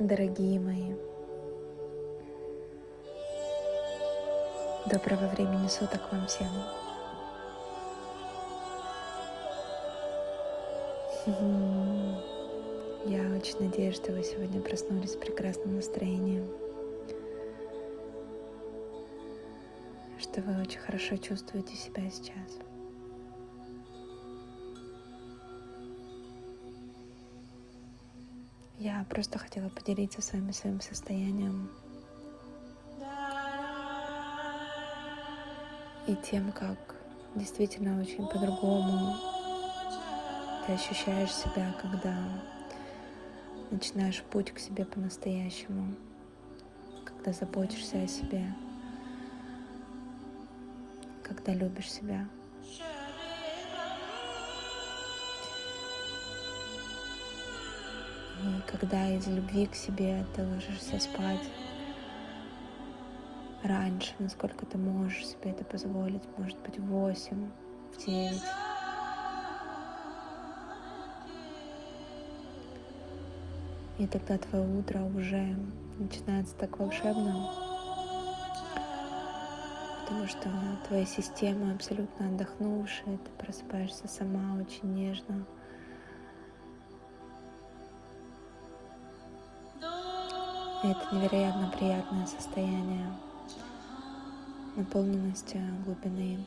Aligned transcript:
Дорогие 0.00 0.58
мои, 0.58 0.94
доброго 4.86 5.26
времени 5.28 5.68
суток 5.68 6.10
вам 6.10 6.26
всем. 6.26 6.48
Я 13.04 13.20
очень 13.36 13.60
надеюсь, 13.60 13.96
что 13.96 14.12
вы 14.12 14.22
сегодня 14.22 14.62
проснулись 14.62 15.12
с 15.12 15.16
прекрасным 15.16 15.76
настроением, 15.76 16.48
что 20.18 20.40
вы 20.40 20.62
очень 20.62 20.80
хорошо 20.80 21.18
чувствуете 21.18 21.76
себя 21.76 22.08
сейчас. 22.08 22.58
Я 28.80 29.04
просто 29.10 29.38
хотела 29.38 29.68
поделиться 29.68 30.22
с 30.22 30.32
вами 30.32 30.52
своим 30.52 30.80
состоянием 30.80 31.70
и 36.06 36.16
тем, 36.16 36.50
как 36.50 36.96
действительно 37.34 38.00
очень 38.00 38.26
по-другому 38.26 39.16
ты 40.64 40.72
ощущаешь 40.72 41.30
себя, 41.30 41.74
когда 41.78 42.16
начинаешь 43.70 44.22
путь 44.22 44.50
к 44.50 44.58
себе 44.58 44.86
по-настоящему, 44.86 45.94
когда 47.04 47.34
заботишься 47.34 48.00
о 48.00 48.08
себе, 48.08 48.46
когда 51.22 51.52
любишь 51.52 51.92
себя. 51.92 52.26
Когда 58.66 59.08
из 59.08 59.26
любви 59.26 59.66
к 59.66 59.74
себе 59.74 60.24
ты 60.34 60.46
ложишься 60.46 60.98
спать 60.98 61.48
раньше, 63.62 64.12
насколько 64.18 64.66
ты 64.66 64.78
можешь 64.78 65.26
себе 65.26 65.50
это 65.50 65.64
позволить, 65.64 66.22
может 66.36 66.58
быть, 66.60 66.78
в 66.78 66.86
8, 66.86 67.50
в 67.92 68.06
9. 68.06 68.42
И 73.98 74.06
тогда 74.06 74.38
твое 74.38 74.66
утро 74.78 75.00
уже 75.02 75.56
начинается 75.98 76.54
так 76.56 76.78
волшебно, 76.78 77.50
потому 80.00 80.26
что 80.26 80.50
твоя 80.88 81.04
система 81.04 81.74
абсолютно 81.74 82.28
отдохнувшая, 82.28 83.18
ты 83.18 83.30
просыпаешься 83.44 84.08
сама 84.08 84.56
очень 84.58 84.94
нежно, 84.94 85.44
И 90.82 90.86
это 90.88 91.14
невероятно 91.14 91.70
приятное 91.76 92.26
состояние 92.26 93.06
наполненности 94.76 95.60
глубины, 95.84 96.42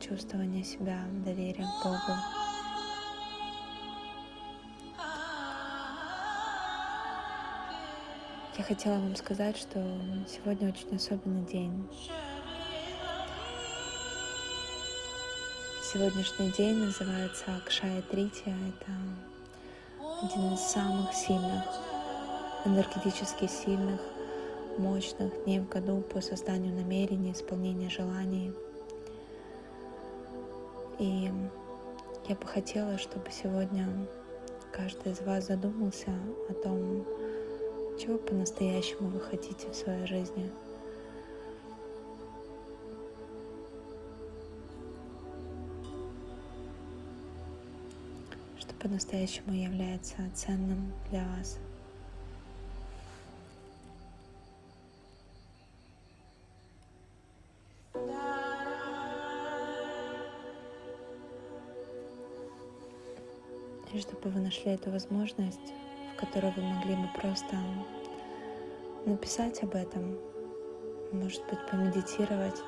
чувствования 0.00 0.64
себя, 0.64 1.00
доверия 1.22 1.66
к 1.66 1.84
Богу. 1.84 2.18
Я 8.56 8.64
хотела 8.64 8.94
вам 8.94 9.14
сказать, 9.16 9.58
что 9.58 9.78
сегодня 10.26 10.70
очень 10.70 10.96
особенный 10.96 11.44
день. 11.44 11.86
Сегодняшний 15.82 16.50
день 16.52 16.76
называется 16.76 17.44
Акшая 17.56 18.00
Трития. 18.00 18.56
Это 18.68 20.22
один 20.22 20.54
из 20.54 20.60
самых 20.60 21.12
сильных 21.12 21.62
энергетически 22.66 23.46
сильных, 23.46 24.00
мощных 24.76 25.44
дней 25.44 25.60
в 25.60 25.68
году 25.68 26.02
по 26.02 26.20
созданию 26.20 26.74
намерений, 26.74 27.32
исполнению 27.32 27.90
желаний. 27.90 28.52
И 30.98 31.30
я 32.28 32.34
бы 32.34 32.46
хотела, 32.46 32.98
чтобы 32.98 33.30
сегодня 33.30 33.86
каждый 34.72 35.12
из 35.12 35.20
вас 35.20 35.46
задумался 35.46 36.10
о 36.50 36.54
том, 36.54 37.06
чего 37.98 38.18
по-настоящему 38.18 39.08
вы 39.08 39.20
хотите 39.20 39.70
в 39.70 39.74
своей 39.74 40.06
жизни. 40.06 40.50
Что 48.58 48.74
по-настоящему 48.74 49.54
является 49.54 50.16
ценным 50.34 50.92
для 51.10 51.24
вас. 51.36 51.58
Чтобы 63.98 64.28
вы 64.28 64.40
нашли 64.40 64.72
эту 64.72 64.90
возможность, 64.90 65.72
в 66.12 66.20
которой 66.20 66.52
вы 66.52 66.62
могли 66.62 66.96
бы 66.96 67.08
просто 67.14 67.56
написать 69.06 69.62
об 69.62 69.74
этом, 69.74 70.18
может 71.12 71.42
быть, 71.46 71.58
помедитировать. 71.70 72.60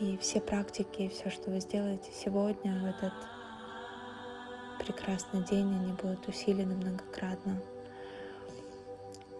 И 0.00 0.16
все 0.16 0.40
практики, 0.40 1.08
все, 1.08 1.30
что 1.30 1.50
вы 1.50 1.60
сделаете 1.60 2.10
сегодня, 2.12 2.72
в 2.80 2.86
этот 2.86 3.12
прекрасный 4.84 5.44
день, 5.44 5.72
они 5.72 5.92
будут 5.92 6.26
усилены 6.26 6.74
многократно. 6.74 7.62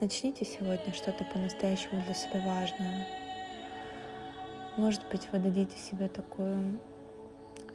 Начните 0.00 0.44
сегодня 0.44 0.94
что-то 0.94 1.24
по-настоящему 1.24 2.00
для 2.02 2.14
себя 2.14 2.40
важное. 2.46 3.08
Может 4.76 5.02
быть, 5.10 5.28
вы 5.32 5.40
дадите 5.40 5.76
себе 5.76 6.08
такую 6.08 6.78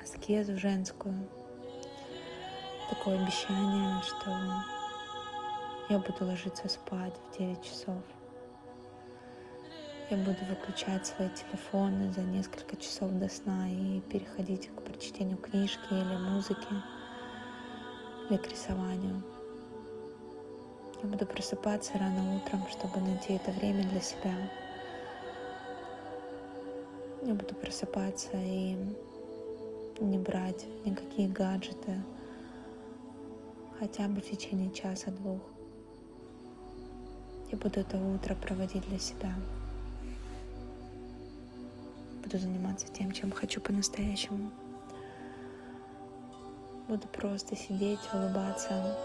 аскезу 0.02 0.58
женскую, 0.58 1.28
такое 2.90 3.22
обещание, 3.22 4.02
что 4.04 4.32
я 5.90 6.00
буду 6.00 6.26
ложиться 6.26 6.68
спать 6.70 7.14
в 7.32 7.38
9 7.38 7.64
часов. 7.64 8.02
Я 10.10 10.18
буду 10.18 10.38
выключать 10.50 11.08
свои 11.08 11.30
телефоны 11.30 12.12
за 12.14 12.22
несколько 12.22 12.76
часов 12.78 13.12
до 13.14 13.30
сна 13.30 13.70
и 13.70 14.02
переходить 14.02 14.70
к 14.70 14.82
прочтению 14.82 15.38
книжки 15.38 15.92
или 15.92 16.18
музыки, 16.18 16.68
или 18.30 18.38
к 18.38 18.48
рисованию. 18.48 19.24
Я 21.02 21.10
буду 21.10 21.26
просыпаться 21.26 21.98
рано 21.98 22.36
утром, 22.36 22.66
чтобы 22.70 23.00
найти 23.00 23.34
это 23.34 23.52
время 23.52 23.84
для 23.90 24.02
себя. 24.02 24.34
Я 27.24 27.34
буду 27.34 27.56
просыпаться 27.56 28.38
и 28.38 28.78
не 30.00 30.18
брать 30.18 30.66
никакие 30.86 31.28
гаджеты, 31.30 32.02
хотя 33.84 34.08
бы 34.08 34.22
в 34.22 34.30
течение 34.30 34.72
часа-двух. 34.72 35.42
Я 37.52 37.58
буду 37.58 37.82
это 37.82 37.98
утро 37.98 38.34
проводить 38.34 38.88
для 38.88 38.98
себя. 38.98 39.36
Буду 42.24 42.38
заниматься 42.38 42.88
тем, 42.88 43.12
чем 43.12 43.30
хочу 43.32 43.60
по-настоящему. 43.60 44.52
Буду 46.88 47.10
просто 47.10 47.58
сидеть, 47.58 48.00
улыбаться, 48.14 48.98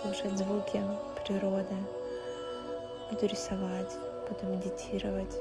слушать 0.00 0.38
звуки 0.38 0.80
природы. 1.26 1.74
Буду 3.10 3.26
рисовать, 3.26 3.90
буду 4.28 4.54
медитировать, 4.54 5.34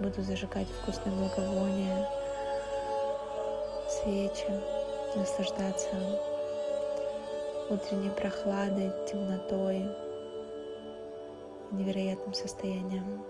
буду 0.00 0.22
зажигать 0.22 0.66
вкусные 0.82 1.14
благовония, 1.14 2.08
свечи, 3.88 4.60
наслаждаться 5.14 6.35
утренней 7.68 8.10
прохладой, 8.10 8.92
темнотой, 9.10 9.86
невероятным 11.72 12.32
состоянием. 12.32 13.24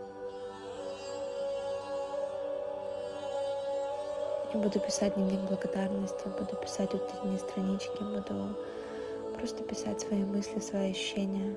Я 4.53 4.61
буду 4.61 4.79
писать 4.79 5.15
дневник 5.15 5.41
благодарности, 5.41 6.29
буду 6.39 6.57
писать 6.57 6.93
утренние 6.95 7.39
странички, 7.39 8.03
буду 8.03 8.57
просто 9.35 9.63
писать 9.65 10.01
свои 10.01 10.23
мысли, 10.25 10.61
свои 10.61 10.91
ощущения. 10.91 11.57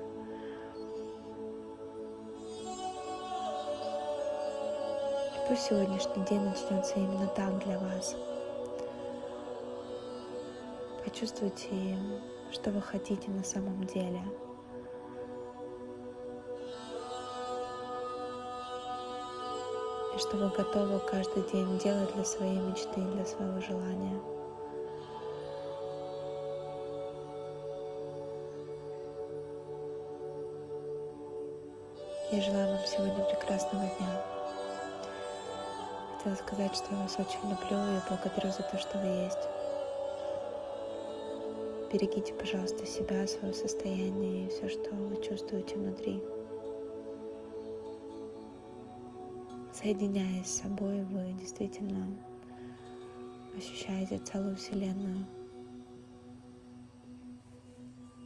И 5.34 5.48
пусть 5.48 5.62
сегодняшний 5.62 6.24
день 6.24 6.40
начнется 6.40 6.94
именно 6.96 7.26
так 7.28 7.58
для 7.64 7.78
вас. 7.78 8.16
Почувствуйте 11.04 11.96
что 12.52 12.70
вы 12.70 12.82
хотите 12.82 13.30
на 13.30 13.44
самом 13.44 13.84
деле. 13.84 14.20
И 20.14 20.18
что 20.18 20.36
вы 20.36 20.48
готовы 20.48 20.98
каждый 21.00 21.42
день 21.52 21.78
делать 21.78 22.12
для 22.14 22.24
своей 22.24 22.58
мечты, 22.58 23.00
для 23.00 23.24
своего 23.24 23.60
желания. 23.60 24.20
Я 32.32 32.42
желаю 32.42 32.76
вам 32.76 32.86
сегодня 32.86 33.24
прекрасного 33.24 33.84
дня. 33.98 34.24
Хотела 36.16 36.34
сказать, 36.34 36.76
что 36.76 36.94
я 36.94 37.02
вас 37.02 37.16
очень 37.18 37.50
люблю 37.50 37.78
и 37.96 38.08
благодарю 38.08 38.52
за 38.52 38.62
то, 38.62 38.78
что 38.78 38.98
вы 38.98 39.06
есть. 39.06 39.59
Берегите, 41.92 42.32
пожалуйста, 42.34 42.86
себя, 42.86 43.26
свое 43.26 43.52
состояние 43.52 44.46
и 44.46 44.48
все, 44.48 44.68
что 44.68 44.94
вы 44.94 45.20
чувствуете 45.20 45.74
внутри. 45.74 46.22
Соединяясь 49.72 50.46
с 50.46 50.60
собой, 50.60 51.02
вы 51.02 51.32
действительно 51.32 52.06
ощущаете 53.56 54.18
целую 54.18 54.54
Вселенную. 54.54 55.26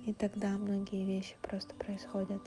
И 0.04 0.12
тогда 0.12 0.48
многие 0.58 1.06
вещи 1.06 1.34
просто 1.40 1.74
происходят. 1.76 2.42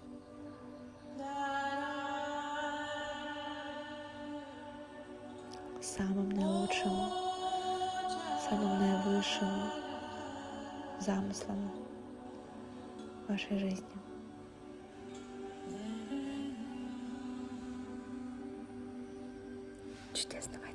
Самым 5.81 6.29
наилучшим, 6.29 6.91
самым 8.47 8.79
наивысшим 8.79 9.87
замыслом 10.99 11.71
вашей 13.27 13.59
жизни. 13.59 13.85
Чудесного 20.13 20.65